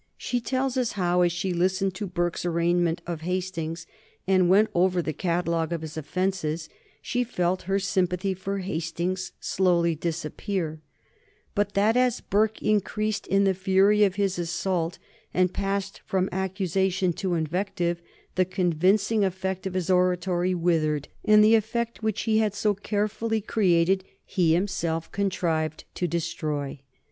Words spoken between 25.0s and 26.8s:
contrived to destroy.